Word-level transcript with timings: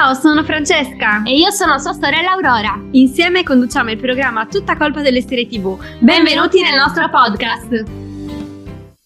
Ciao, 0.00 0.14
sono 0.14 0.42
Francesca 0.44 1.22
e 1.26 1.36
io 1.36 1.50
sono 1.50 1.78
sua 1.78 1.92
sorella 1.92 2.30
Aurora. 2.30 2.82
Insieme 2.92 3.42
conduciamo 3.42 3.90
il 3.90 3.98
programma 3.98 4.46
Tutta 4.46 4.74
colpa 4.74 5.02
delle 5.02 5.20
serie 5.20 5.46
TV. 5.46 5.78
Benvenuti 5.98 6.62
nel 6.62 6.74
nostro 6.74 7.10
podcast. 7.10 7.84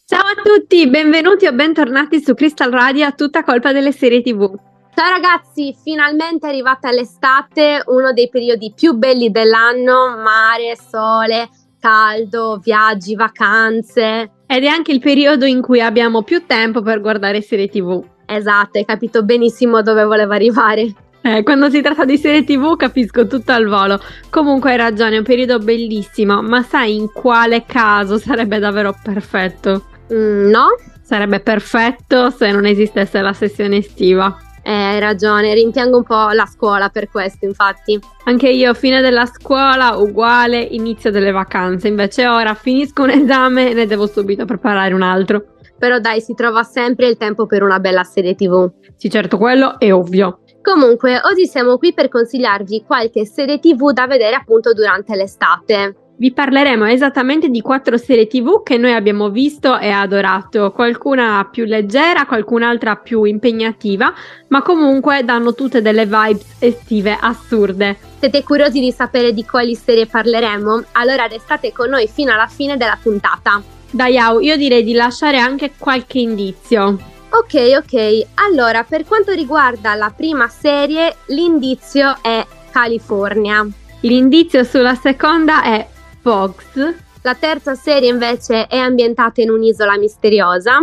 Ciao 0.07 0.21
a 0.21 0.41
tutti, 0.41 0.88
benvenuti 0.88 1.49
o 1.49 1.53
bentornati 1.53 2.22
su 2.22 2.35
Crystal 2.35 2.71
Radio 2.71 3.07
a 3.07 3.11
Tutta 3.11 3.43
colpa 3.43 3.72
delle 3.72 3.91
serie 3.91 4.22
TV. 4.22 4.54
Ciao 4.95 5.11
ragazzi, 5.11 5.75
finalmente 5.83 6.46
è 6.46 6.51
arrivata 6.51 6.92
l'estate, 6.92 7.83
uno 7.87 8.13
dei 8.13 8.29
periodi 8.29 8.72
più 8.72 8.92
belli 8.92 9.33
dell'anno, 9.33 10.17
mare, 10.17 10.76
sole, 10.76 11.49
caldo, 11.81 12.61
viaggi, 12.63 13.17
vacanze. 13.17 14.31
Ed 14.47 14.63
è 14.63 14.69
anche 14.69 14.92
il 14.92 15.01
periodo 15.01 15.45
in 15.45 15.61
cui 15.61 15.81
abbiamo 15.81 16.23
più 16.23 16.47
tempo 16.47 16.83
per 16.83 17.01
guardare 17.01 17.41
serie 17.41 17.66
TV. 17.66 18.12
Esatto, 18.27 18.79
hai 18.79 18.84
capito 18.84 19.23
benissimo 19.23 19.83
dove 19.83 20.05
voleva 20.05 20.34
arrivare. 20.34 20.95
Eh, 21.27 21.43
quando 21.43 21.70
si 21.70 21.80
tratta 21.80 22.05
di 22.05 22.19
serie 22.19 22.45
TV 22.45 22.77
capisco 22.77 23.27
tutto 23.27 23.52
al 23.52 23.66
volo. 23.66 23.98
Comunque 24.28 24.73
hai 24.73 24.77
ragione, 24.77 25.15
è 25.15 25.19
un 25.19 25.24
periodo 25.24 25.59
bellissimo, 25.59 26.42
ma 26.42 26.62
sai 26.62 26.96
in 26.96 27.10
quale 27.10 27.65
caso 27.66 28.18
sarebbe 28.18 28.59
davvero 28.59 28.95
perfetto? 29.02 29.87
Mm, 30.12 30.51
no? 30.51 30.66
Sarebbe 31.01 31.41
perfetto 31.41 32.29
se 32.29 32.51
non 32.51 32.66
esistesse 32.66 33.23
la 33.23 33.32
sessione 33.32 33.79
estiva. 33.79 34.37
Eh, 34.62 34.70
hai 34.70 34.98
ragione, 34.98 35.52
rimpiango 35.52 35.98
un 35.98 36.04
po' 36.04 36.29
la 36.30 36.46
scuola 36.46 36.88
per 36.88 37.09
questo, 37.10 37.45
infatti. 37.45 37.98
Anche 38.24 38.48
io, 38.48 38.73
fine 38.74 39.02
della 39.02 39.27
scuola, 39.27 39.96
uguale, 39.96 40.59
inizio 40.59 41.10
delle 41.10 41.30
vacanze. 41.30 41.88
Invece 41.88 42.27
ora 42.27 42.54
finisco 42.54 43.02
un 43.02 43.10
esame 43.10 43.70
e 43.70 43.74
ne 43.74 43.87
devo 43.87 44.06
subito 44.06 44.46
preparare 44.46 44.95
un 44.95 45.02
altro. 45.02 45.53
Però 45.78 45.98
dai, 45.98 46.20
si 46.20 46.34
trova 46.34 46.62
sempre 46.62 47.09
il 47.09 47.16
tempo 47.16 47.46
per 47.46 47.62
una 47.62 47.78
bella 47.78 48.05
serie 48.05 48.34
TV. 48.34 48.70
Sì, 48.96 49.10
certo, 49.10 49.38
quello 49.38 49.78
è 49.78 49.92
ovvio. 49.92 50.41
Comunque, 50.62 51.20
oggi 51.24 51.46
siamo 51.46 51.77
qui 51.77 51.92
per 51.92 52.09
consigliarvi 52.09 52.84
qualche 52.87 53.27
serie 53.27 53.59
TV 53.59 53.92
da 53.92 54.06
vedere 54.06 54.35
appunto 54.35 54.73
durante 54.73 55.15
l'estate. 55.15 55.96
Vi 56.16 56.32
parleremo 56.32 56.87
esattamente 56.87 57.48
di 57.48 57.60
quattro 57.60 57.96
serie 57.96 58.29
TV 58.29 58.63
che 58.63 58.79
noi 58.79 58.93
abbiamo 58.93 59.30
visto 59.30 59.79
e 59.80 59.90
adorato, 59.90 60.71
qualcuna 60.71 61.48
più 61.51 61.65
leggera, 61.65 62.24
qualcun'altra 62.24 62.95
più 62.95 63.24
impegnativa, 63.24 64.15
ma 64.48 64.63
comunque 64.63 65.25
danno 65.25 65.55
tutte 65.55 65.83
delle 65.83 66.07
vibes 66.07 66.55
estive 66.61 67.19
assurde. 67.20 67.98
Siete 68.20 68.45
curiosi 68.45 68.79
di 68.79 68.93
sapere 68.93 69.33
di 69.33 69.45
quali 69.45 69.75
serie 69.75 70.07
parleremo? 70.07 70.85
Allora 70.93 71.27
restate 71.27 71.73
con 71.73 71.91
noi 71.91 72.07
fino 72.07 72.33
alla 72.33 72.47
fine 72.47 72.77
della 72.77 72.97
puntata. 73.03 73.73
Dai, 73.95 74.19
Au, 74.19 74.41
io 74.41 74.56
direi 74.56 74.83
di 74.83 74.92
lasciare 74.92 75.39
anche 75.39 75.75
qualche 75.78 76.19
indizio. 76.19 76.98
Ok, 77.31 77.77
ok. 77.78 78.27
Allora, 78.34 78.83
per 78.83 79.05
quanto 79.05 79.31
riguarda 79.31 79.95
la 79.95 80.12
prima 80.14 80.48
serie, 80.48 81.14
l'indizio 81.27 82.17
è 82.20 82.45
California. 82.73 83.64
L'indizio 84.01 84.64
sulla 84.64 84.97
seconda 84.97 85.62
è 85.62 85.86
Fox. 86.20 86.95
La 87.23 87.36
terza 87.36 87.77
serie 87.77 88.11
invece 88.11 88.67
è 88.67 88.78
ambientata 88.78 89.41
in 89.41 89.51
un'isola 89.51 89.97
misteriosa. 89.97 90.81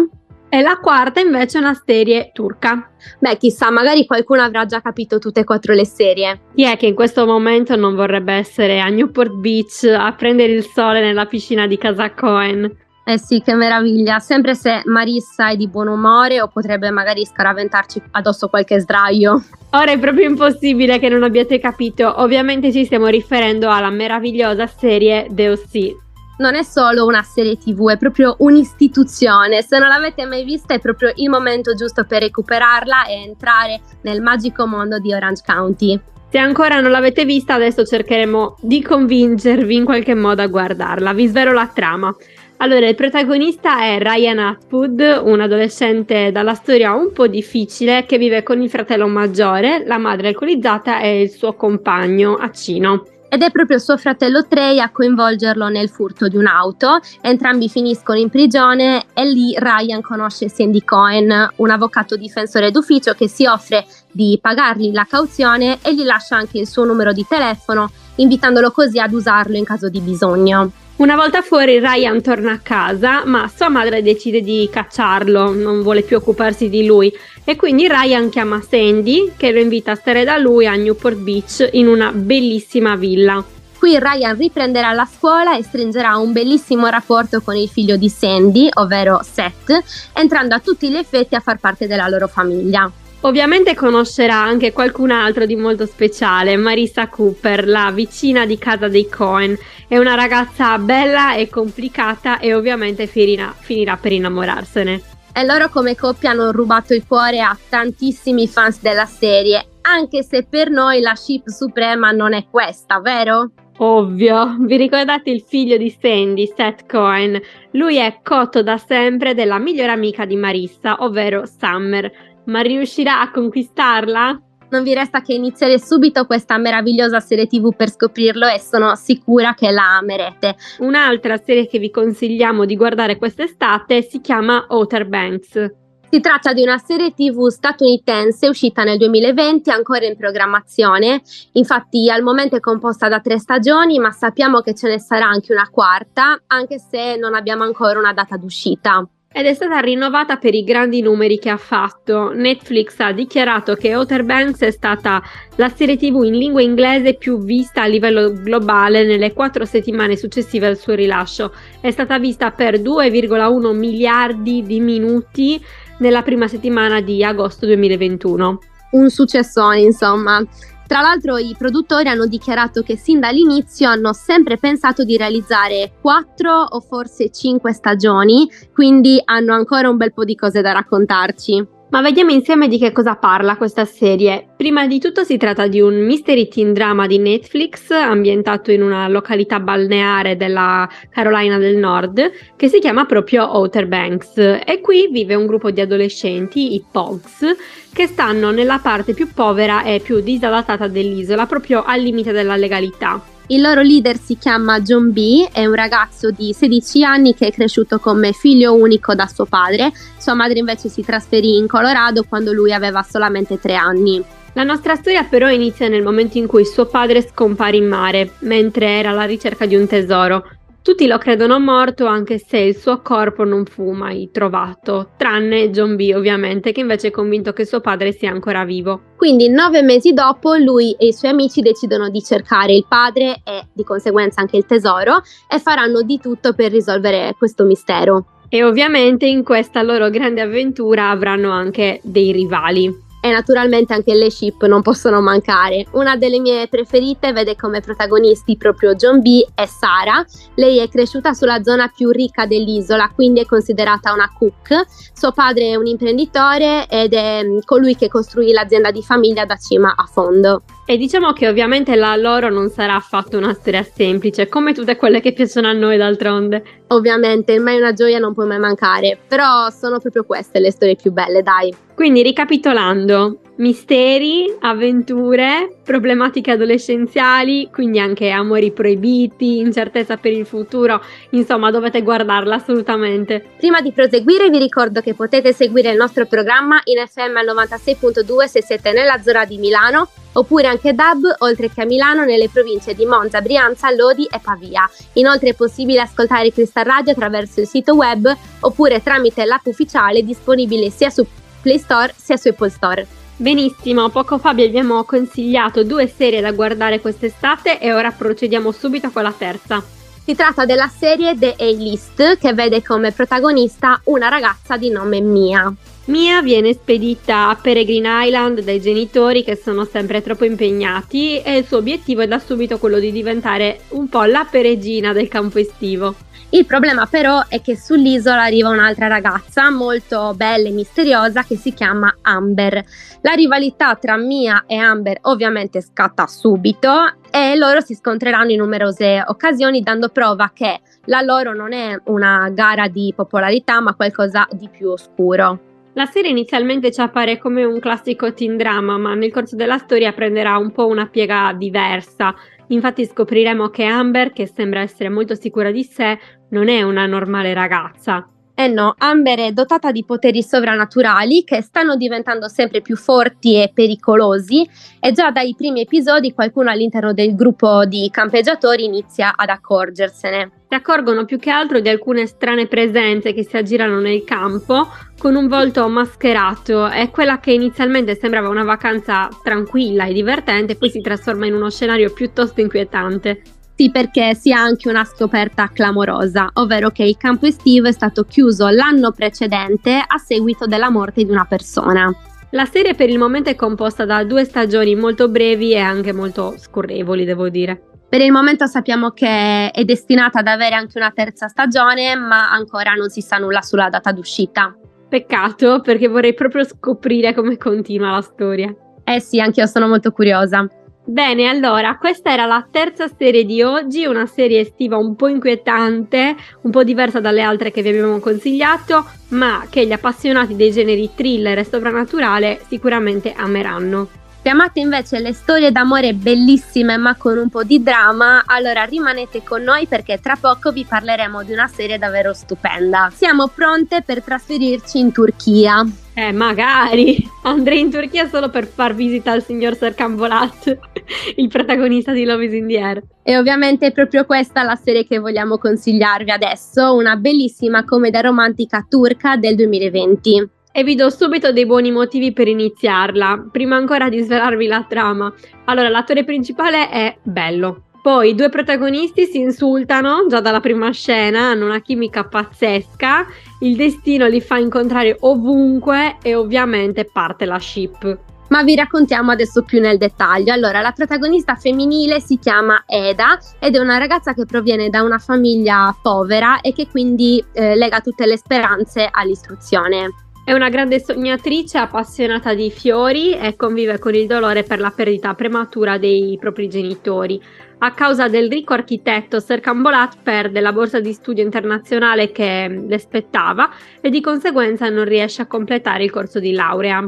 E 0.48 0.62
la 0.62 0.78
quarta 0.78 1.20
invece 1.20 1.58
è 1.58 1.62
una 1.62 1.82
serie 1.86 2.32
turca. 2.34 2.92
Beh, 3.20 3.36
chissà, 3.36 3.70
magari 3.72 4.06
qualcuno 4.06 4.42
avrà 4.42 4.66
già 4.66 4.80
capito 4.80 5.20
tutte 5.20 5.42
e 5.42 5.44
quattro 5.44 5.74
le 5.74 5.86
serie. 5.86 6.44
Chi 6.56 6.64
è 6.64 6.78
che 6.78 6.88
in 6.88 6.96
questo 6.96 7.26
momento 7.26 7.76
non 7.76 7.94
vorrebbe 7.94 8.32
essere 8.32 8.80
a 8.80 8.88
Newport 8.88 9.34
Beach 9.34 9.84
a 9.84 10.14
prendere 10.14 10.54
il 10.54 10.64
sole 10.64 11.02
nella 11.02 11.26
piscina 11.26 11.68
di 11.68 11.78
casa 11.78 12.14
Cohen? 12.14 12.74
Eh 13.12 13.18
sì, 13.18 13.42
che 13.42 13.54
meraviglia. 13.56 14.20
Sempre 14.20 14.56
se 14.56 14.84
Marissa 14.86 15.50
è 15.50 15.58
di 15.58 15.68
buon 15.68 15.90
umore 15.90 16.40
o 16.40 16.48
potrebbe 16.48 16.92
magari 16.92 17.26
scaraventarci 17.26 18.02
addosso 18.12 18.48
qualche 18.48 18.80
sdraio. 18.80 19.44
Ora 19.72 19.92
è 19.92 20.00
proprio 20.00 20.30
impossibile 20.30 20.98
che 20.98 21.10
non 21.10 21.22
abbiate 21.22 21.60
capito. 21.60 22.22
Ovviamente 22.22 22.72
ci 22.72 22.86
stiamo 22.86 23.08
riferendo 23.08 23.70
alla 23.70 23.90
meravigliosa 23.90 24.66
serie 24.66 25.28
The 25.30 25.50
O.C. 25.50 25.96
Non 26.38 26.56
è 26.56 26.64
solo 26.64 27.06
una 27.06 27.22
serie 27.22 27.58
TV, 27.58 27.90
è 27.90 27.98
proprio 27.98 28.38
un'istituzione. 28.40 29.62
Se 29.62 29.78
non 29.78 29.90
l'avete 29.90 30.26
mai 30.26 30.46
vista 30.46 30.74
è 30.74 30.80
proprio 30.80 31.12
il 31.14 31.30
momento 31.30 31.74
giusto 31.74 32.06
per 32.06 32.22
recuperarla 32.22 33.08
e 33.08 33.24
entrare 33.24 33.82
nel 34.04 34.22
magico 34.22 34.66
mondo 34.66 35.00
di 35.00 35.14
Orange 35.14 35.44
County. 35.46 36.00
Se 36.32 36.38
ancora 36.38 36.80
non 36.80 36.92
l'avete 36.92 37.26
vista, 37.26 37.56
adesso 37.56 37.84
cercheremo 37.84 38.56
di 38.62 38.82
convincervi 38.82 39.76
in 39.76 39.84
qualche 39.84 40.16
modo 40.16 40.42
a 40.42 40.48
guardarla. 40.48 41.12
Vi 41.12 41.28
svelo 41.28 41.52
la 41.52 41.68
trama. 41.68 42.16
Allora, 42.62 42.88
il 42.88 42.94
protagonista 42.94 43.82
è 43.82 43.98
Ryan 43.98 44.38
Atwood, 44.38 45.22
un 45.24 45.42
adolescente 45.42 46.32
dalla 46.32 46.54
storia 46.54 46.94
un 46.94 47.12
po' 47.12 47.26
difficile 47.26 48.06
che 48.06 48.20
vive 48.20 48.44
con 48.44 48.62
il 48.62 48.70
fratello 48.70 49.08
maggiore, 49.08 49.84
la 49.88 49.98
madre 49.98 50.28
alcolizzata 50.28 51.00
e 51.00 51.24
il 51.24 51.32
suo 51.32 51.56
compagno 51.56 52.36
Accino. 52.36 53.04
Ed 53.30 53.42
è 53.42 53.50
proprio 53.50 53.80
suo 53.80 53.98
fratello 53.98 54.46
Trey 54.46 54.78
a 54.78 54.92
coinvolgerlo 54.92 55.70
nel 55.70 55.90
furto 55.90 56.28
di 56.28 56.38
un'auto. 56.38 57.00
Entrambi 57.22 57.68
finiscono 57.68 58.20
in 58.20 58.30
prigione 58.30 59.06
e 59.16 59.26
lì 59.26 59.56
Ryan 59.58 60.04
conosce 60.04 60.48
Sandy 60.48 60.84
Cohen, 60.84 61.54
un 61.56 61.70
avvocato 61.72 62.16
difensore 62.16 62.70
d'ufficio 62.70 63.14
che 63.14 63.28
si 63.28 63.48
offre 63.48 63.88
di 64.12 64.38
pagargli 64.40 64.92
la 64.92 65.08
cauzione 65.10 65.80
e 65.82 65.96
gli 65.96 66.04
lascia 66.04 66.36
anche 66.36 66.60
il 66.60 66.68
suo 66.68 66.86
numero 66.86 67.12
di 67.12 67.26
telefono, 67.28 67.90
invitandolo 68.18 68.70
così 68.70 69.00
ad 69.00 69.14
usarlo 69.14 69.56
in 69.56 69.64
caso 69.64 69.90
di 69.90 70.00
bisogno. 70.00 70.72
Una 71.02 71.16
volta 71.16 71.42
fuori 71.42 71.80
Ryan 71.80 72.22
torna 72.22 72.52
a 72.52 72.60
casa, 72.60 73.26
ma 73.26 73.52
sua 73.52 73.70
madre 73.70 74.04
decide 74.04 74.42
di 74.42 74.70
cacciarlo, 74.72 75.52
non 75.52 75.82
vuole 75.82 76.04
più 76.04 76.16
occuparsi 76.16 76.70
di 76.70 76.86
lui 76.86 77.12
e 77.44 77.56
quindi 77.56 77.88
Ryan 77.88 78.30
chiama 78.30 78.62
Sandy 78.62 79.32
che 79.36 79.52
lo 79.52 79.60
invita 79.60 79.94
a 79.94 79.96
stare 79.96 80.24
da 80.24 80.38
lui 80.38 80.68
a 80.68 80.76
Newport 80.76 81.18
Beach 81.18 81.70
in 81.72 81.88
una 81.88 82.12
bellissima 82.12 82.96
villa. 82.96 83.44
Qui 83.80 83.98
Ryan 83.98 84.38
riprenderà 84.38 84.92
la 84.92 85.10
scuola 85.12 85.58
e 85.58 85.64
stringerà 85.64 86.18
un 86.18 86.34
bellissimo 86.34 86.86
rapporto 86.86 87.42
con 87.42 87.56
il 87.56 87.68
figlio 87.68 87.96
di 87.96 88.08
Sandy, 88.08 88.70
ovvero 88.72 89.22
Seth, 89.24 89.84
entrando 90.14 90.54
a 90.54 90.60
tutti 90.60 90.88
gli 90.88 90.98
effetti 90.98 91.34
a 91.34 91.40
far 91.40 91.58
parte 91.58 91.88
della 91.88 92.08
loro 92.10 92.28
famiglia. 92.28 93.01
Ovviamente 93.24 93.76
conoscerà 93.76 94.36
anche 94.36 94.72
qualcun 94.72 95.12
altro 95.12 95.46
di 95.46 95.56
molto 95.56 95.86
speciale, 95.86 96.58
Marissa 96.58 97.08
Cooper, 97.08 97.68
la 97.68 97.92
vicina 97.94 98.48
di 98.48 98.58
casa 98.58 98.88
dei 98.88 99.08
Cohen. 99.08 99.56
È 99.88 99.96
una 100.00 100.16
ragazza 100.16 100.76
bella 100.80 101.36
e 101.36 101.48
complicata 101.48 102.40
e 102.40 102.56
ovviamente 102.56 103.06
finirà, 103.06 103.54
finirà 103.56 103.96
per 103.98 104.14
innamorarsene. 104.14 105.02
E 105.34 105.46
loro 105.46 105.70
come 105.70 105.96
coppia 105.96 106.32
hanno 106.32 106.52
rubato 106.52 106.96
il 106.96 107.06
cuore 107.08 107.42
a 107.42 107.56
tantissimi 107.70 108.48
fans 108.48 108.82
della 108.82 109.06
serie, 109.06 109.68
anche 109.82 110.24
se 110.24 110.44
per 110.50 110.72
noi 110.72 111.00
la 111.00 111.14
ship 111.14 111.48
suprema 111.48 112.10
non 112.10 112.34
è 112.34 112.46
questa, 112.50 113.00
vero? 113.02 113.52
Ovvio, 113.78 114.58
vi 114.60 114.78
ricordate 114.78 115.30
il 115.30 115.44
figlio 115.48 115.78
di 115.78 115.96
Sandy, 116.00 116.52
Seth 116.56 116.86
Cohen? 116.88 117.40
Lui 117.72 117.98
è 117.98 118.20
cotto 118.22 118.62
da 118.62 118.78
sempre 118.78 119.34
della 119.34 119.58
migliore 119.58 119.92
amica 119.92 120.26
di 120.26 120.36
Marissa, 120.36 120.98
ovvero 121.00 121.46
Summer 121.46 122.12
ma 122.46 122.62
riuscirà 122.62 123.22
a 123.22 123.32
conquistarla? 123.32 124.42
Non 124.72 124.84
vi 124.84 124.94
resta 124.94 125.22
che 125.22 125.34
iniziare 125.34 125.78
subito 125.80 126.26
questa 126.26 126.58
meravigliosa 126.58 127.20
serie 127.20 127.46
TV 127.46 127.76
per 127.76 127.92
scoprirlo 127.92 128.48
e 128.48 128.58
sono 128.58 128.96
sicura 128.96 129.54
che 129.54 129.70
la 129.70 129.98
amerete. 129.98 130.56
Un'altra 130.80 131.38
serie 131.44 131.68
che 131.68 131.78
vi 131.78 131.92
consigliamo 131.92 132.64
di 132.64 132.78
guardare 132.78 133.18
quest'estate 133.18 134.02
si 134.02 134.22
chiama 134.22 134.66
Outer 134.70 135.08
Banks. 135.08 135.72
Si 136.10 136.20
tratta 136.22 136.54
di 136.54 136.62
una 136.62 136.78
serie 136.78 137.14
TV 137.14 137.48
statunitense 137.48 138.48
uscita 138.48 138.84
nel 138.84 138.98
2020, 138.98 139.70
ancora 139.72 140.06
in 140.06 140.16
programmazione. 140.16 141.22
Infatti 141.54 142.10
al 142.10 142.22
momento 142.22 142.56
è 142.56 142.60
composta 142.62 143.10
da 143.10 143.20
tre 143.20 143.40
stagioni, 143.40 144.00
ma 144.00 144.12
sappiamo 144.12 144.62
che 144.62 144.74
ce 144.74 144.88
ne 144.88 145.00
sarà 145.00 145.26
anche 145.26 145.52
una 145.52 145.70
quarta, 145.70 146.42
anche 146.48 146.80
se 146.80 147.18
non 147.18 147.34
abbiamo 147.34 147.64
ancora 147.64 148.00
una 148.00 148.14
data 148.14 148.38
d'uscita 148.38 149.06
ed 149.34 149.46
è 149.46 149.54
stata 149.54 149.80
rinnovata 149.80 150.36
per 150.36 150.54
i 150.54 150.64
grandi 150.64 151.02
numeri 151.02 151.40
che 151.40 151.50
ha 151.50 151.58
fatto. 151.58 152.34
Netflix 152.34 153.00
ha 153.00 153.14
dichiarato 153.14 153.76
che 153.76 153.96
Outer 153.96 154.24
Banks 154.24 154.60
è 154.60 154.72
stata 154.72 155.24
la 155.56 155.70
serie 155.70 155.96
TV 155.96 156.24
in 156.24 156.38
lingua 156.38 156.62
inglese 156.62 157.14
più 157.14 157.40
vista 157.40 157.84
a 157.84 157.88
livello 157.88 158.34
globale 158.34 159.06
nelle 159.06 159.32
quattro 159.32 159.64
settimane 159.64 160.18
successive 160.18 160.68
al 160.68 160.78
suo 160.78 160.96
rilascio. 160.96 161.54
È 161.80 161.90
stata 161.92 162.20
vista 162.20 162.52
per 162.52 162.80
2,1 162.80 163.74
miliardi 163.74 164.64
di 164.64 164.82
minuti 164.82 165.64
nella 166.00 166.24
prima 166.24 166.48
settimana 166.50 167.00
di 167.00 167.24
agosto 167.24 167.66
2021. 167.66 168.60
Un 168.92 169.10
successone, 169.10 169.80
insomma. 169.80 170.46
Tra 170.92 171.00
l'altro 171.00 171.38
i 171.38 171.56
produttori 171.58 172.10
hanno 172.10 172.26
dichiarato 172.26 172.82
che 172.82 172.98
sin 172.98 173.22
dall'inizio 173.22 173.88
hanno 173.88 174.12
sempre 174.12 174.58
pensato 174.58 175.06
di 175.06 175.16
realizzare 175.16 175.94
quattro 176.02 176.52
o 176.52 176.82
forse 176.82 177.32
cinque 177.32 177.72
stagioni, 177.72 178.52
quindi 178.74 179.22
hanno 179.24 179.54
ancora 179.54 179.88
un 179.88 179.96
bel 179.96 180.12
po' 180.12 180.26
di 180.26 180.36
cose 180.36 180.60
da 180.60 180.74
raccontarci. 180.74 181.66
Ma 181.92 182.02
vediamo 182.02 182.32
insieme 182.32 182.70
di 182.70 182.78
che 182.78 182.94
cosa 182.94 183.16
parla 183.16 183.58
questa 183.58 183.84
serie. 183.84 184.48
Prima 184.56 184.88
di 184.88 184.98
tutto 184.98 185.26
si 185.26 185.36
tratta 185.36 185.68
di 185.68 185.82
un 185.82 186.06
mystery 186.06 186.48
teen 186.48 186.72
drama 186.72 187.06
di 187.06 187.18
Netflix 187.18 187.92
ambientato 187.92 188.72
in 188.72 188.82
una 188.82 189.10
località 189.10 189.60
balneare 189.60 190.38
della 190.38 190.88
Carolina 191.10 191.58
del 191.58 191.76
Nord 191.76 192.32
che 192.56 192.70
si 192.70 192.80
chiama 192.80 193.04
proprio 193.04 193.44
Outer 193.44 193.88
Banks 193.88 194.38
e 194.38 194.80
qui 194.82 195.10
vive 195.12 195.36
un 195.36 195.46
gruppo 195.46 195.70
di 195.70 195.82
adolescenti, 195.82 196.76
i 196.76 196.86
Pogs, 196.90 197.58
che 197.92 198.08
stanno 198.08 198.52
nella 198.52 198.80
parte 198.80 199.14
più 199.14 199.28
povera 199.34 199.84
e 199.84 200.00
più 200.00 200.22
disadattata 200.22 200.88
dell'isola, 200.88 201.46
proprio 201.46 201.84
al 201.84 202.00
limite 202.00 202.32
della 202.32 202.56
legalità. 202.56 203.22
Il 203.52 203.60
loro 203.60 203.82
leader 203.82 204.18
si 204.18 204.38
chiama 204.38 204.80
John 204.80 205.12
B, 205.12 205.46
è 205.52 205.66
un 205.66 205.76
ragazzo 205.76 206.32
di 206.32 206.54
16 206.54 207.04
anni 207.04 207.34
che 207.34 207.48
è 207.48 207.52
cresciuto 207.52 208.00
come 208.00 208.32
figlio 208.32 208.74
unico 208.74 209.14
da 209.14 209.28
suo 209.28 209.44
padre, 209.44 209.92
sua 210.18 210.34
madre 210.36 210.60
invece 210.60 210.88
si 210.88 211.04
trasferì 211.04 211.58
in 211.58 211.68
Colorado 211.68 212.24
quando 212.24 212.54
lui 212.54 212.72
aveva 212.72 213.04
solamente 213.04 213.60
3 213.60 213.76
anni. 213.76 214.24
La 214.54 214.64
nostra 214.64 214.96
storia 214.96 215.26
però 215.26 215.50
inizia 215.50 215.90
nel 215.90 216.02
momento 216.02 216.38
in 216.38 216.48
cui 216.48 216.64
suo 216.64 216.86
padre 216.86 217.28
scompare 217.28 217.76
in 217.76 217.90
mare, 217.90 218.36
mentre 218.40 218.88
era 218.88 219.10
alla 219.10 219.26
ricerca 219.26 219.66
di 219.66 219.76
un 219.76 219.86
tesoro. 219.86 220.46
Tutti 220.84 221.06
lo 221.06 221.20
credono 221.20 221.60
morto 221.60 222.08
anche 222.08 222.40
se 222.40 222.58
il 222.58 222.76
suo 222.76 223.04
corpo 223.04 223.44
non 223.44 223.66
fu 223.66 223.92
mai 223.92 224.30
trovato, 224.32 225.12
tranne 225.16 225.70
John 225.70 225.96
B 225.96 226.12
ovviamente 226.16 226.72
che 226.72 226.80
invece 226.80 227.10
è 227.10 227.12
convinto 227.12 227.54
che 227.54 227.68
suo 227.68 227.82
padre 227.82 228.12
sia 228.12 228.32
ancora 228.32 228.66
vivo. 228.66 229.00
Quindi 229.16 229.48
nove 229.48 229.84
mesi 229.84 230.12
dopo 230.12 230.56
lui 230.56 230.96
e 230.98 231.08
i 231.08 231.14
suoi 231.14 231.30
amici 231.30 231.62
decidono 231.62 232.10
di 232.10 232.24
cercare 232.24 232.74
il 232.74 232.86
padre 232.90 233.42
e 233.44 233.68
di 233.72 233.84
conseguenza 233.84 234.42
anche 234.42 234.58
il 234.58 234.66
tesoro 234.66 235.22
e 235.48 235.60
faranno 235.60 236.02
di 236.02 236.20
tutto 236.20 236.54
per 236.54 236.72
risolvere 236.72 237.36
questo 237.38 237.64
mistero. 237.64 238.40
E 238.50 238.64
ovviamente 238.64 239.28
in 239.28 239.44
questa 239.44 239.84
loro 239.84 240.10
grande 240.10 240.42
avventura 240.42 241.12
avranno 241.12 241.52
anche 241.52 242.00
dei 242.02 242.32
rivali 242.32 243.10
e 243.22 243.32
naturalmente 243.32 243.94
anche 243.94 244.14
le 244.14 244.30
ship 244.30 244.66
non 244.66 244.82
possono 244.82 245.22
mancare. 245.22 245.86
Una 245.92 246.18
delle 246.18 246.40
mie 246.40 246.68
preferite 246.68 247.32
vede 247.32 247.56
come 247.56 247.80
protagonisti 247.80 248.58
proprio 248.58 248.96
John 248.96 249.22
B 249.22 249.46
e 249.56 249.68
Sara. 249.68 250.26
Lei 250.56 250.80
è 250.80 250.90
cresciuta 250.90 251.34
sulla 251.34 251.62
zona 251.64 251.92
più 251.96 252.10
ricca 252.10 252.46
dell'isola, 252.46 253.10
quindi 253.14 253.40
è 253.40 253.46
considerata 253.46 254.12
una 254.12 254.30
cook. 254.38 254.86
Suo 255.14 255.32
padre 255.32 255.70
è 255.70 255.76
un 255.76 255.86
imprenditore 255.86 256.88
ed 256.90 257.14
è 257.14 257.44
mm, 257.44 257.60
colui 257.64 257.96
che 257.96 258.10
costruì 258.10 258.52
l'azienda 258.52 258.92
di 258.92 259.04
famiglia 259.04 259.46
da 259.46 259.56
cima 259.56 259.94
a 259.96 260.06
fondo. 260.06 260.64
E 260.86 260.98
diciamo 260.98 261.32
che 261.32 261.48
ovviamente 261.48 261.96
la 261.96 262.16
loro 262.16 262.50
non 262.50 262.70
sarà 262.70 262.96
affatto 262.96 263.38
una 263.38 263.54
storia 263.54 263.84
semplice, 263.84 264.50
come 264.50 264.74
tutte 264.74 264.96
quelle 264.96 265.22
che 265.22 265.32
piacciono 265.32 265.68
a 265.68 265.74
noi 265.74 265.96
d'altronde. 265.96 266.81
Ovviamente, 266.92 267.58
mai 267.58 267.78
una 267.78 267.94
gioia 267.94 268.20
non 268.20 268.34
può 268.34 268.46
mai 268.46 268.60
mancare, 268.60 269.18
però 269.26 269.70
sono 269.70 270.00
proprio 270.00 270.26
queste 270.26 270.60
le 270.60 270.72
storie 270.72 270.96
più 270.96 271.12
belle, 271.12 271.42
dai. 271.42 271.74
Quindi 271.96 272.22
ricapitolando, 272.22 273.38
misteri, 273.62 274.54
avventure, 274.60 275.78
problematiche 275.84 276.52
adolescenziali, 276.52 277.70
quindi 277.72 278.00
anche 278.00 278.30
amori 278.30 278.72
proibiti, 278.72 279.60
incertezza 279.60 280.18
per 280.18 280.34
il 280.34 280.46
futuro, 280.46 281.02
insomma 281.32 281.70
dovete 281.70 282.02
guardarla 282.02 282.56
assolutamente. 282.56 283.46
Prima 283.58 283.82
di 283.82 283.92
proseguire 283.92 284.50
vi 284.50 284.58
ricordo 284.58 285.02
che 285.02 285.14
potete 285.14 285.54
seguire 285.54 285.92
il 285.92 285.98
nostro 285.98 286.26
programma 286.26 286.82
in 286.86 287.06
FM 287.06 287.38
al 287.38 287.56
96.2 287.56 288.46
se 288.46 288.64
siete 288.64 288.92
nella 288.92 289.22
zona 289.22 289.46
di 289.46 289.58
Milano 289.58 290.10
oppure 290.34 290.68
anche 290.68 290.94
DAB, 290.94 291.36
oltre 291.40 291.70
che 291.70 291.82
a 291.82 291.86
Milano, 291.86 292.24
nelle 292.24 292.50
province 292.50 292.96
di 292.96 293.06
Monza, 293.06 293.42
Brianza, 293.42 293.94
Lodi 293.94 294.26
e 294.32 294.40
Pavia. 294.42 294.90
Inoltre 295.14 295.50
è 295.50 295.54
possibile 295.54 296.02
ascoltare 296.02 296.52
Crystal 296.52 296.86
Radio 296.86 297.12
attraverso 297.12 297.60
il 297.60 297.68
sito 297.68 297.94
web 297.94 298.34
oppure 298.62 299.04
tramite 299.04 299.46
l'app 299.46 299.66
ufficiale 299.66 300.24
disponibile 300.24 300.90
sia 300.90 301.10
su 301.10 301.24
Play 301.62 301.78
Store 301.78 302.12
sia 302.18 302.38
su 302.38 302.48
Apple 302.48 302.70
Store. 302.70 303.21
Benissimo, 303.42 304.10
poco 304.10 304.38
fa 304.38 304.54
vi 304.54 304.62
abbiamo 304.62 305.04
consigliato 305.04 305.84
due 305.84 306.06
serie 306.06 306.42
da 306.42 306.52
guardare 306.52 307.00
quest'estate 307.00 307.80
e 307.80 307.92
ora 307.92 308.12
procediamo 308.12 308.72
subito 308.72 309.10
con 309.10 309.24
la 309.24 309.34
terza. 309.36 309.84
Si 310.24 310.36
tratta 310.36 310.64
della 310.64 310.88
serie 310.88 311.36
The 311.36 311.56
A-List 311.58 312.38
che 312.38 312.54
vede 312.54 312.84
come 312.84 313.12
protagonista 313.12 314.00
una 314.04 314.28
ragazza 314.28 314.78
di 314.78 314.92
nome 314.92 315.22
Mia. 315.22 315.74
Mia 316.06 316.44
viene 316.44 316.74
spedita 316.74 317.50
a 317.50 317.56
Peregrine 317.56 318.28
Island 318.28 318.62
dai 318.62 318.80
genitori 318.80 319.44
che 319.44 319.56
sono 319.56 319.86
sempre 319.86 320.22
troppo 320.22 320.46
impegnati 320.46 321.42
e 321.42 321.58
il 321.58 321.66
suo 321.66 321.78
obiettivo 321.78 322.22
è 322.22 322.28
da 322.28 322.38
subito 322.38 322.78
quello 322.78 323.00
di 323.00 323.12
diventare 323.12 323.86
un 323.90 324.08
po' 324.08 324.24
la 324.26 324.46
peregina 324.48 325.14
del 325.14 325.30
campo 325.30 325.58
estivo. 325.58 326.14
Il 326.54 326.66
problema 326.66 327.06
però 327.06 327.46
è 327.48 327.62
che 327.62 327.78
sull'isola 327.78 328.42
arriva 328.44 328.68
un'altra 328.68 329.08
ragazza 329.08 329.72
molto 329.72 330.34
bella 330.36 330.68
e 330.68 330.72
misteriosa 330.72 331.44
che 331.44 331.56
si 331.56 331.74
chiama 331.74 332.14
Amber. 332.24 332.84
La 333.22 333.32
rivalità 333.32 333.96
tra 333.96 334.18
Mia 334.18 334.66
e 334.68 334.76
Amber 334.76 335.20
ovviamente 335.22 335.80
scatta 335.80 336.28
subito 336.28 336.92
e 337.32 337.56
loro 337.56 337.80
si 337.80 337.96
scontreranno 337.96 338.52
in 338.52 338.58
numerose 338.58 339.24
occasioni 339.26 339.82
dando 339.82 340.10
prova 340.10 340.52
che 340.54 340.82
la 341.06 341.22
loro 341.22 341.54
non 341.54 341.72
è 341.72 341.98
una 342.08 342.50
gara 342.50 342.90
di 342.90 343.14
popolarità 343.16 343.80
ma 343.80 343.96
qualcosa 343.96 344.46
di 344.52 344.68
più 344.68 344.90
oscuro. 344.90 345.70
La 345.94 346.06
serie 346.06 346.32
inizialmente 346.32 346.92
ci 346.92 347.00
appare 347.00 347.38
come 347.38 347.66
un 347.66 347.80
classico 347.80 348.34
teen 348.34 348.56
drama, 348.56 348.98
ma 348.98 349.14
nel 349.14 349.32
corso 349.32 349.58
della 349.58 349.78
storia 349.78 350.14
prenderà 350.14 350.58
un 350.58 350.72
po' 350.72 350.88
una 350.88 351.08
piega 351.08 351.54
diversa. 351.54 352.34
Infatti 352.72 353.06
scopriremo 353.06 353.70
che 353.70 353.84
Amber, 353.84 354.32
che 354.32 354.48
sembra 354.48 354.82
essere 354.82 355.10
molto 355.10 355.36
sicura 355.36 355.72
di 355.72 355.84
sé, 355.84 356.18
non 356.50 356.70
è 356.70 356.82
una 356.82 357.06
normale 357.06 357.54
ragazza. 357.54 358.26
Eh 358.54 358.68
no, 358.68 358.96
Amber 358.98 359.40
è 359.40 359.52
dotata 359.52 359.92
di 359.92 360.06
poteri 360.06 360.44
sovrannaturali 360.44 361.44
che 361.44 361.62
stanno 361.62 361.96
diventando 361.96 362.48
sempre 362.48 362.82
più 362.82 362.96
forti 362.96 363.56
e 363.56 363.72
pericolosi 363.74 364.68
e 365.00 365.12
già 365.14 365.32
dai 365.32 365.56
primi 365.56 365.82
episodi 365.82 366.34
qualcuno 366.34 366.70
all'interno 366.70 367.14
del 367.14 367.34
gruppo 367.34 367.86
di 367.86 368.10
campeggiatori 368.12 368.86
inizia 368.86 369.34
ad 369.36 369.50
accorgersene. 369.50 370.61
Si 370.72 370.78
accorgono 370.78 371.26
più 371.26 371.38
che 371.38 371.50
altro 371.50 371.82
di 371.82 371.90
alcune 371.90 372.26
strane 372.26 372.66
presenze 372.66 373.34
che 373.34 373.44
si 373.44 373.58
aggirano 373.58 374.00
nel 374.00 374.24
campo 374.24 374.88
con 375.20 375.36
un 375.36 375.50
volto 375.50 375.86
mascherato 375.90 376.90
e 376.90 377.10
quella 377.10 377.42
che 377.42 377.52
inizialmente 377.52 378.18
sembrava 378.18 378.48
una 378.48 378.64
vacanza 378.64 379.28
tranquilla 379.44 380.06
e 380.06 380.14
divertente 380.14 380.78
poi 380.78 380.90
si 380.90 381.02
trasforma 381.02 381.46
in 381.46 381.56
uno 381.56 381.70
scenario 381.70 382.14
piuttosto 382.14 382.62
inquietante. 382.62 383.42
Sì, 383.76 383.92
perché 383.92 384.34
si 384.34 384.54
ha 384.54 384.62
anche 384.62 384.88
una 384.88 385.04
scoperta 385.04 385.70
clamorosa, 385.74 386.52
ovvero 386.54 386.90
che 386.90 387.04
il 387.04 387.18
campo 387.18 387.48
estivo 387.48 387.90
è 387.90 387.92
stato 387.92 388.24
chiuso 388.24 388.70
l'anno 388.70 389.12
precedente 389.12 390.02
a 390.08 390.18
seguito 390.20 390.68
della 390.68 390.90
morte 390.90 391.26
di 391.26 391.32
una 391.32 391.44
persona. 391.44 392.10
La 392.52 392.64
serie 392.64 392.96
per 392.96 393.10
il 393.10 393.20
momento 393.20 393.50
è 393.50 393.56
composta 393.56 394.06
da 394.06 394.24
due 394.24 394.46
stagioni 394.46 394.96
molto 394.96 395.28
brevi 395.28 395.74
e 395.74 395.80
anche 395.80 396.14
molto 396.14 396.56
scorrevoli, 396.58 397.26
devo 397.26 397.50
dire. 397.50 397.91
Per 398.12 398.20
il 398.20 398.34
momento 398.34 398.66
sappiamo 398.66 399.12
che 399.12 399.72
è 399.72 399.86
destinata 399.86 400.40
ad 400.40 400.48
avere 400.48 400.76
anche 400.76 400.98
una 400.98 401.14
terza 401.16 401.48
stagione, 401.48 402.14
ma 402.16 402.52
ancora 402.52 402.92
non 402.92 403.08
si 403.08 403.22
sa 403.22 403.38
nulla 403.38 403.62
sulla 403.62 403.88
data 403.88 404.12
d'uscita. 404.12 404.76
Peccato, 405.08 405.80
perché 405.80 406.10
vorrei 406.10 406.34
proprio 406.34 406.66
scoprire 406.66 407.34
come 407.34 407.56
continua 407.56 408.12
la 408.12 408.22
storia. 408.22 408.76
Eh 409.06 409.22
sì, 409.22 409.40
anche 409.40 409.62
io 409.62 409.66
sono 409.66 409.88
molto 409.88 410.12
curiosa. 410.12 410.68
Bene, 411.06 411.48
allora, 411.48 411.98
questa 411.98 412.34
era 412.34 412.46
la 412.46 412.68
terza 412.70 413.08
serie 413.08 413.46
di 413.46 413.62
oggi, 413.62 414.06
una 414.06 414.26
serie 414.26 414.60
estiva 414.60 414.98
un 414.98 415.16
po' 415.16 415.30
inquietante, 415.30 416.36
un 416.64 416.70
po' 416.70 416.84
diversa 416.84 417.22
dalle 417.22 417.42
altre 417.42 417.72
che 417.72 417.82
vi 417.82 417.90
abbiamo 417.90 418.20
consigliato, 418.20 419.06
ma 419.30 419.68
che 419.70 419.86
gli 419.86 419.94
appassionati 419.94 420.58
dei 420.58 420.72
generi 420.72 421.12
thriller 421.16 421.60
e 421.60 421.64
sovrannaturale 421.64 422.60
sicuramente 422.68 423.32
ameranno. 423.34 424.10
Se 424.44 424.50
amate 424.50 424.80
invece 424.80 425.20
le 425.20 425.34
storie 425.34 425.72
d'amore 425.72 426.16
bellissime 426.16 426.98
ma 426.98 427.16
con 427.16 427.38
un 427.38 427.50
po' 427.50 427.62
di 427.62 427.84
dramma, 427.84 428.42
allora 428.48 428.86
rimanete 428.86 429.44
con 429.44 429.62
noi 429.62 429.86
perché 429.86 430.20
tra 430.20 430.36
poco 430.36 430.72
vi 430.72 430.84
parleremo 430.84 431.44
di 431.44 431.54
una 431.54 431.68
serie 431.68 432.00
davvero 432.00 432.34
stupenda. 432.34 433.12
Siamo 433.14 433.50
pronte 433.50 434.02
per 434.02 434.24
trasferirci 434.24 434.98
in 434.98 435.12
Turchia. 435.12 435.86
Eh, 436.16 436.32
magari 436.32 437.24
andrei 437.44 437.82
in 437.82 437.92
Turchia 437.92 438.28
solo 438.28 438.50
per 438.50 438.66
far 438.66 438.96
visita 438.96 439.32
al 439.32 439.44
signor 439.44 439.76
Serkan 439.76 440.16
Volat, 440.16 440.76
il 441.38 441.48
protagonista 441.48 442.12
di 442.12 442.26
Love 442.26 442.46
is 442.46 442.54
in 442.54 442.68
the 442.68 442.80
Air. 442.80 443.04
E 443.22 443.38
ovviamente 443.38 443.86
è 443.86 443.92
proprio 443.92 444.26
questa 444.26 444.64
la 444.64 444.76
serie 444.76 445.06
che 445.06 445.20
vogliamo 445.20 445.60
consigliarvi 445.60 446.32
adesso, 446.32 446.96
una 446.96 447.16
bellissima 447.16 447.86
commedia 447.86 448.22
romantica 448.22 448.84
turca 448.90 449.38
del 449.38 449.54
2020. 449.54 450.50
E 450.74 450.84
vi 450.84 450.96
do 450.96 451.10
subito 451.10 451.52
dei 451.52 451.66
buoni 451.66 451.92
motivi 451.92 452.32
per 452.32 452.48
iniziarla, 452.48 453.50
prima 453.52 453.76
ancora 453.76 454.08
di 454.08 454.22
svelarvi 454.22 454.68
la 454.68 454.86
trama. 454.88 455.34
Allora, 455.66 455.90
l'attore 455.90 456.24
principale 456.24 456.90
è 456.90 457.18
bello. 457.24 457.84
Poi 458.02 458.30
i 458.30 458.36
due 458.36 458.50
protagonisti 458.50 459.26
si 459.26 459.38
insultano 459.38 460.26
già 460.28 460.40
dalla 460.40 460.60
prima 460.60 460.90
scena, 460.92 461.50
hanno 461.50 461.66
una 461.66 461.82
chimica 461.82 462.24
pazzesca, 462.24 463.28
il 463.60 463.76
destino 463.76 464.26
li 464.28 464.42
fa 464.42 464.58
incontrare 464.58 465.18
ovunque 465.20 466.18
e 466.24 466.34
ovviamente 466.34 467.06
parte 467.06 467.46
la 467.46 467.60
ship. 467.60 468.20
Ma 468.48 468.64
vi 468.64 468.74
raccontiamo 468.76 469.32
adesso 469.32 469.64
più 469.64 469.80
nel 469.80 469.98
dettaglio. 469.98 470.52
Allora, 470.52 470.82
la 470.82 470.92
protagonista 470.94 471.56
femminile 471.56 472.20
si 472.20 472.40
chiama 472.40 472.84
Eda 472.88 473.40
ed 473.60 473.76
è 473.76 473.80
una 473.80 473.98
ragazza 473.98 474.34
che 474.34 474.46
proviene 474.46 474.90
da 474.90 475.04
una 475.04 475.20
famiglia 475.20 475.96
povera 476.02 476.60
e 476.62 476.74
che 476.74 476.88
quindi 476.88 477.44
eh, 477.54 477.76
lega 477.76 478.02
tutte 478.02 478.26
le 478.26 478.38
speranze 478.38 479.08
all'istruzione. 479.12 480.31
È 480.52 480.54
una 480.54 480.68
grande 480.68 481.00
sognatrice 481.02 481.78
appassionata 481.78 482.54
di 482.54 482.70
fiori 482.72 483.32
e 483.32 483.56
convive 483.56 484.00
con 484.00 484.14
il 484.16 484.28
dolore 484.28 484.64
per 484.64 484.82
la 484.82 484.92
perdita 484.94 485.34
prematura 485.34 485.98
dei 485.98 486.38
propri 486.38 486.68
genitori. 486.68 487.42
A 487.78 487.94
causa 487.94 488.28
del 488.28 488.50
ricco 488.50 488.74
architetto, 488.74 489.40
Serkan 489.40 489.82
Bolat 489.82 490.18
perde 490.22 490.60
la 490.60 490.74
borsa 490.74 491.00
di 491.00 491.14
studio 491.14 491.42
internazionale 491.42 492.34
che 492.34 492.68
le 492.86 492.98
spettava 492.98 493.70
e 494.02 494.10
di 494.10 494.20
conseguenza 494.20 494.90
non 494.90 495.06
riesce 495.06 495.42
a 495.42 495.48
completare 495.48 496.04
il 496.04 496.12
corso 496.12 496.42
di 496.42 496.52
laurea. 496.52 497.02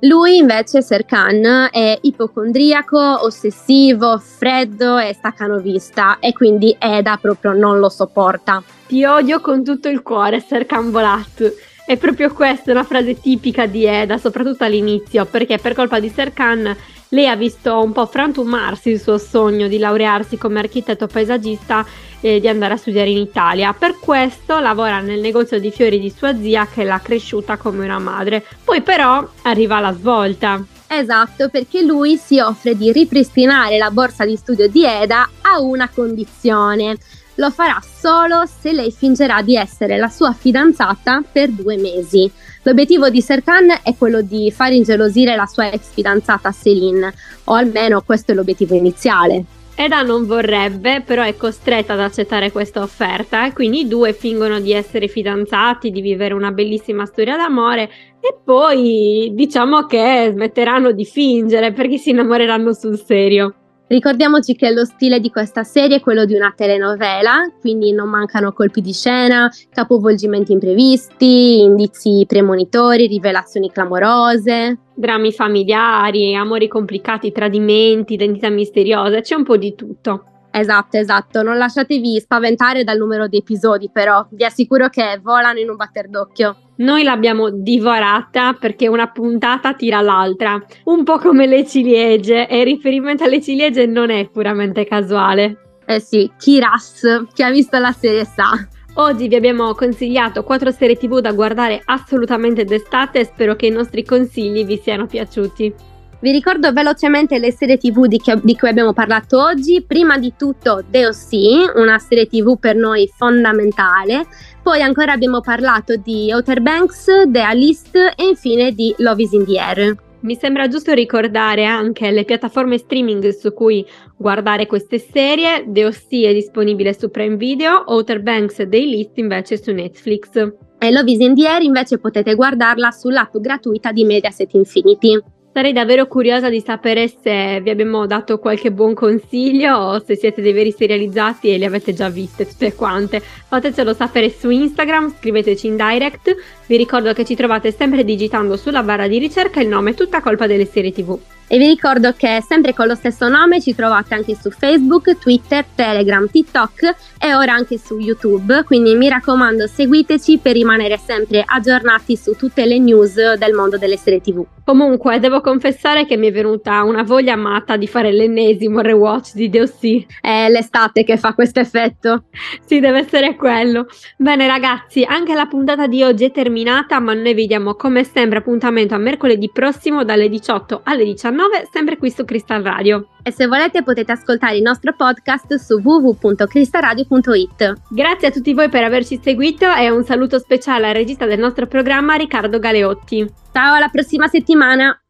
Lui 0.00 0.38
invece, 0.38 0.82
Serkan, 0.82 1.68
è 1.70 1.98
ipocondriaco, 2.00 3.24
ossessivo, 3.24 4.18
freddo 4.18 4.98
e 4.98 5.14
staccanovista 5.14 6.18
e 6.18 6.32
quindi 6.32 6.74
Eda 6.76 7.16
proprio 7.20 7.52
non 7.52 7.78
lo 7.78 7.90
sopporta. 7.90 8.60
Ti 8.88 9.04
odio 9.04 9.40
con 9.40 9.62
tutto 9.62 9.88
il 9.88 10.02
cuore, 10.02 10.40
Serkan 10.40 10.90
Bolat. 10.90 11.76
È 11.88 11.96
proprio 11.96 12.30
questa 12.34 12.70
una 12.70 12.84
frase 12.84 13.18
tipica 13.18 13.64
di 13.64 13.86
Eda, 13.86 14.18
soprattutto 14.18 14.62
all'inizio, 14.62 15.24
perché 15.24 15.56
per 15.56 15.72
colpa 15.72 15.98
di 15.98 16.12
Serkan 16.14 16.76
lei 17.08 17.26
ha 17.26 17.34
visto 17.34 17.82
un 17.82 17.92
po' 17.92 18.04
frantumarsi 18.04 18.90
il 18.90 19.00
suo 19.00 19.16
sogno 19.16 19.68
di 19.68 19.78
laurearsi 19.78 20.36
come 20.36 20.58
architetto 20.58 21.06
paesaggista 21.06 21.86
e 22.20 22.40
di 22.40 22.46
andare 22.46 22.74
a 22.74 22.76
studiare 22.76 23.08
in 23.08 23.16
Italia. 23.16 23.72
Per 23.72 23.96
questo 23.98 24.60
lavora 24.60 25.00
nel 25.00 25.20
negozio 25.20 25.58
di 25.58 25.70
fiori 25.70 25.98
di 25.98 26.12
sua 26.14 26.38
zia 26.38 26.66
che 26.70 26.84
l'ha 26.84 27.00
cresciuta 27.00 27.56
come 27.56 27.86
una 27.86 27.98
madre. 27.98 28.44
Poi 28.62 28.82
però 28.82 29.26
arriva 29.44 29.80
la 29.80 29.94
svolta. 29.94 30.62
Esatto, 30.88 31.48
perché 31.48 31.80
lui 31.80 32.18
si 32.18 32.38
offre 32.38 32.76
di 32.76 32.92
ripristinare 32.92 33.78
la 33.78 33.90
borsa 33.90 34.26
di 34.26 34.36
studio 34.36 34.68
di 34.68 34.84
Eda 34.84 35.26
a 35.40 35.58
una 35.62 35.88
condizione. 35.88 36.98
Lo 37.38 37.50
farà 37.50 37.80
solo 37.80 38.46
se 38.46 38.72
lei 38.72 38.90
fingerà 38.90 39.42
di 39.42 39.54
essere 39.54 39.96
la 39.96 40.08
sua 40.08 40.32
fidanzata 40.32 41.22
per 41.30 41.50
due 41.50 41.76
mesi. 41.76 42.28
L'obiettivo 42.64 43.10
di 43.10 43.20
Serkan 43.20 43.68
è 43.84 43.94
quello 43.96 44.22
di 44.22 44.50
far 44.50 44.72
ingelosire 44.72 45.36
la 45.36 45.46
sua 45.46 45.70
ex 45.70 45.92
fidanzata 45.92 46.50
Celine, 46.50 47.14
o 47.44 47.54
almeno 47.54 48.02
questo 48.02 48.32
è 48.32 48.34
l'obiettivo 48.34 48.74
iniziale. 48.74 49.44
Eda 49.76 50.02
non 50.02 50.26
vorrebbe, 50.26 51.02
però 51.02 51.22
è 51.22 51.36
costretta 51.36 51.92
ad 51.92 52.00
accettare 52.00 52.50
questa 52.50 52.82
offerta 52.82 53.46
e 53.46 53.52
quindi 53.52 53.82
i 53.82 53.88
due 53.88 54.12
fingono 54.14 54.58
di 54.58 54.72
essere 54.72 55.06
fidanzati, 55.06 55.92
di 55.92 56.00
vivere 56.00 56.34
una 56.34 56.50
bellissima 56.50 57.06
storia 57.06 57.36
d'amore 57.36 57.88
e 58.18 58.36
poi 58.44 59.30
diciamo 59.32 59.86
che 59.86 60.30
smetteranno 60.32 60.90
di 60.90 61.04
fingere 61.04 61.72
perché 61.72 61.98
si 61.98 62.10
innamoreranno 62.10 62.72
sul 62.72 62.98
serio. 62.98 63.54
Ricordiamoci 63.88 64.54
che 64.54 64.70
lo 64.70 64.84
stile 64.84 65.18
di 65.18 65.30
questa 65.30 65.64
serie 65.64 65.96
è 65.96 66.00
quello 66.00 66.26
di 66.26 66.34
una 66.34 66.52
telenovela, 66.54 67.50
quindi 67.58 67.90
non 67.92 68.10
mancano 68.10 68.52
colpi 68.52 68.82
di 68.82 68.92
scena, 68.92 69.50
capovolgimenti 69.70 70.52
imprevisti, 70.52 71.62
indizi 71.62 72.26
premonitori, 72.28 73.06
rivelazioni 73.06 73.70
clamorose. 73.72 74.78
Drammi 74.94 75.32
familiari, 75.32 76.34
amori 76.34 76.68
complicati, 76.68 77.32
tradimenti, 77.32 78.12
identità 78.12 78.50
misteriose, 78.50 79.22
c'è 79.22 79.36
un 79.36 79.44
po' 79.44 79.56
di 79.56 79.74
tutto. 79.74 80.24
Esatto, 80.50 80.98
esatto, 80.98 81.42
non 81.42 81.56
lasciatevi 81.56 82.20
spaventare 82.20 82.84
dal 82.84 82.98
numero 82.98 83.26
di 83.26 83.38
episodi, 83.38 83.88
però 83.90 84.26
vi 84.32 84.44
assicuro 84.44 84.90
che 84.90 85.18
volano 85.22 85.60
in 85.60 85.70
un 85.70 85.76
batter 85.76 86.08
d'occhio. 86.08 86.56
Noi 86.78 87.02
l'abbiamo 87.02 87.50
divorata 87.50 88.52
perché 88.52 88.86
una 88.86 89.08
puntata 89.08 89.74
tira 89.74 90.00
l'altra, 90.00 90.62
un 90.84 91.02
po' 91.02 91.18
come 91.18 91.46
le 91.46 91.66
ciliegie, 91.66 92.46
e 92.46 92.60
il 92.60 92.64
riferimento 92.64 93.24
alle 93.24 93.42
ciliegie 93.42 93.86
non 93.86 94.10
è 94.10 94.28
puramente 94.28 94.84
casuale. 94.84 95.80
Eh 95.84 95.98
sì, 95.98 96.30
Kiras, 96.38 97.24
chi 97.34 97.42
ha 97.42 97.50
visto 97.50 97.78
la 97.78 97.90
serie 97.90 98.24
sa. 98.24 98.50
Oggi 98.94 99.26
vi 99.26 99.34
abbiamo 99.34 99.74
consigliato 99.74 100.44
quattro 100.44 100.70
serie 100.70 100.96
tv 100.96 101.18
da 101.18 101.32
guardare 101.32 101.80
assolutamente 101.84 102.64
d'estate 102.64 103.20
e 103.20 103.24
spero 103.24 103.56
che 103.56 103.66
i 103.66 103.70
nostri 103.70 104.04
consigli 104.04 104.64
vi 104.64 104.80
siano 104.80 105.06
piaciuti. 105.06 105.74
Vi 106.20 106.32
ricordo 106.32 106.72
velocemente 106.72 107.38
le 107.38 107.52
serie 107.52 107.78
tv 107.78 108.06
di, 108.06 108.18
che, 108.18 108.36
di, 108.42 108.56
cui 108.56 108.68
abbiamo 108.68 108.92
parlato 108.92 109.40
oggi. 109.40 109.84
Prima 109.86 110.18
di 110.18 110.34
tutto 110.36 110.82
DOC, 110.84 111.76
una 111.76 111.98
serie 112.00 112.26
tv 112.26 112.58
per 112.58 112.74
noi 112.74 113.08
fondamentale. 113.16 114.26
Poi 114.68 114.82
ancora 114.82 115.12
abbiamo 115.12 115.40
parlato 115.40 115.96
di 115.96 116.30
Outer 116.30 116.60
Banks, 116.60 117.06
The 117.26 117.40
Alist 117.40 117.96
e 117.96 118.22
infine 118.22 118.72
di 118.72 118.94
Love 118.98 119.22
is 119.22 119.32
in 119.32 119.46
the 119.46 119.58
Air. 119.58 119.96
Mi 120.20 120.34
sembra 120.34 120.68
giusto 120.68 120.92
ricordare 120.92 121.64
anche 121.64 122.10
le 122.10 122.26
piattaforme 122.26 122.76
streaming 122.76 123.30
su 123.30 123.54
cui 123.54 123.82
guardare 124.14 124.66
queste 124.66 124.98
serie. 124.98 125.64
DOC 125.66 126.10
è 126.10 126.34
disponibile 126.34 126.92
su 126.92 127.10
Prime 127.10 127.36
Video, 127.36 127.82
Outer 127.86 128.20
Banks 128.20 128.58
e 128.58 128.68
The 128.68 128.78
List 128.78 129.16
invece 129.16 129.56
su 129.56 129.72
Netflix. 129.72 130.34
E 130.36 130.92
Love 130.92 131.12
is 131.12 131.20
in 131.20 131.34
the 131.34 131.48
Air 131.48 131.62
invece 131.62 131.96
potete 131.96 132.34
guardarla 132.34 132.90
sull'app 132.90 133.38
gratuita 133.38 133.90
di 133.90 134.04
Mediaset 134.04 134.52
Infinity. 134.52 135.18
Sarei 135.58 135.72
davvero 135.72 136.06
curiosa 136.06 136.48
di 136.48 136.60
sapere 136.60 137.08
se 137.08 137.60
vi 137.60 137.70
abbiamo 137.70 138.06
dato 138.06 138.38
qualche 138.38 138.70
buon 138.70 138.94
consiglio 138.94 139.74
o 139.76 139.98
se 139.98 140.14
siete 140.14 140.40
dei 140.40 140.52
veri 140.52 140.70
serializzati 140.70 141.52
e 141.52 141.58
le 141.58 141.66
avete 141.66 141.92
già 141.92 142.08
viste 142.08 142.46
tutte 142.46 142.76
quante. 142.76 143.20
Fatecelo 143.20 143.92
sapere 143.92 144.30
su 144.30 144.50
Instagram, 144.50 145.16
scriveteci 145.18 145.66
in 145.66 145.74
direct. 145.74 146.32
Vi 146.68 146.76
ricordo 146.76 147.14
che 147.14 147.24
ci 147.24 147.34
trovate 147.34 147.72
sempre 147.72 148.04
digitando 148.04 148.58
sulla 148.58 148.82
barra 148.82 149.08
di 149.08 149.18
ricerca 149.18 149.58
il 149.62 149.68
nome 149.68 149.94
Tutta 149.94 150.20
colpa 150.20 150.46
delle 150.46 150.66
serie 150.66 150.92
TV. 150.92 151.18
E 151.50 151.56
vi 151.56 151.66
ricordo 151.66 152.12
che 152.12 152.44
sempre 152.46 152.74
con 152.74 152.86
lo 152.86 152.94
stesso 152.94 153.26
nome 153.26 153.62
ci 153.62 153.74
trovate 153.74 154.12
anche 154.12 154.36
su 154.38 154.50
Facebook, 154.50 155.16
Twitter, 155.16 155.64
Telegram, 155.74 156.28
TikTok 156.28 156.94
e 157.18 157.34
ora 157.34 157.54
anche 157.54 157.78
su 157.78 157.96
YouTube, 157.98 158.64
quindi 158.64 158.94
mi 158.94 159.08
raccomando 159.08 159.66
seguiteci 159.66 160.40
per 160.42 160.52
rimanere 160.52 160.98
sempre 160.98 161.42
aggiornati 161.46 162.18
su 162.18 162.34
tutte 162.34 162.66
le 162.66 162.78
news 162.78 163.14
del 163.14 163.54
mondo 163.54 163.78
delle 163.78 163.96
serie 163.96 164.20
TV. 164.20 164.44
Comunque, 164.62 165.18
devo 165.18 165.40
confessare 165.40 166.04
che 166.04 166.18
mi 166.18 166.28
è 166.28 166.30
venuta 166.32 166.82
una 166.82 167.02
voglia 167.02 167.36
matta 167.36 167.78
di 167.78 167.86
fare 167.86 168.12
l'ennesimo 168.12 168.80
rewatch 168.80 169.32
di 169.32 169.48
DOC. 169.48 170.20
È 170.20 170.50
l'estate 170.50 171.04
che 171.04 171.16
fa 171.16 171.32
questo 171.32 171.60
effetto. 171.60 172.24
sì, 172.66 172.78
deve 172.78 172.98
essere 172.98 173.34
quello. 173.34 173.86
Bene 174.18 174.46
ragazzi, 174.46 175.04
anche 175.04 175.32
la 175.32 175.46
puntata 175.46 175.86
di 175.86 176.02
oggi 176.02 176.26
è 176.26 176.30
terminata, 176.30 176.57
ma 176.64 177.14
noi 177.14 177.34
vi 177.34 177.46
diamo 177.46 177.74
come 177.74 178.04
sempre 178.04 178.38
appuntamento 178.38 178.94
a 178.94 178.98
mercoledì 178.98 179.50
prossimo 179.52 180.04
dalle 180.04 180.28
18 180.28 180.80
alle 180.84 181.04
19 181.04 181.16
19, 181.18 181.68
sempre 181.72 181.96
qui 181.96 182.10
su 182.10 182.24
Crystal 182.24 182.62
Radio. 182.62 183.08
E 183.22 183.32
se 183.32 183.46
volete 183.46 183.82
potete 183.82 184.12
ascoltare 184.12 184.56
il 184.56 184.62
nostro 184.62 184.94
podcast 184.96 185.54
su 185.56 185.80
www.cristalradio.it. 185.82 187.72
Grazie 187.90 188.28
a 188.28 188.30
tutti 188.30 188.54
voi 188.54 188.68
per 188.68 188.84
averci 188.84 189.20
seguito 189.22 189.66
e 189.74 189.90
un 189.90 190.04
saluto 190.04 190.38
speciale 190.38 190.88
al 190.88 190.94
regista 190.94 191.26
del 191.26 191.38
nostro 191.38 191.66
programma 191.66 192.14
Riccardo 192.14 192.58
Galeotti. 192.58 193.26
Ciao, 193.52 193.74
alla 193.74 193.88
prossima 193.88 194.28
settimana! 194.28 195.00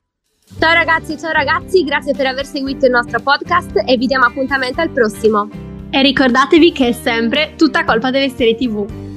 Ciao 0.58 0.72
ragazzi, 0.72 1.18
ciao 1.18 1.30
ragazzi, 1.30 1.84
grazie 1.84 2.14
per 2.14 2.24
aver 2.24 2.46
seguito 2.46 2.86
il 2.86 2.92
nostro 2.92 3.20
podcast 3.20 3.82
e 3.84 3.96
vi 3.98 4.06
diamo 4.06 4.24
appuntamento 4.24 4.80
al 4.80 4.88
prossimo. 4.90 5.46
E 5.90 6.02
ricordatevi 6.02 6.72
che 6.72 6.88
è 6.88 6.92
sempre 6.92 7.52
tutta 7.56 7.84
colpa 7.84 8.10
delle 8.10 8.30
serie 8.30 8.54
TV. 8.54 9.07